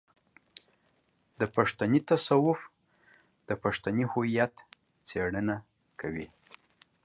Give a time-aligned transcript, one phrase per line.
[1.39, 2.59] د پښتني تصوف
[3.47, 4.53] د پښتني هويت
[5.07, 5.55] څېړنه
[5.99, 6.27] کوي.